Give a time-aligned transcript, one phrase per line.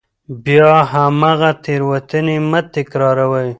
[0.43, 3.49] بیا هماغه تېروتنې مه تکراروئ.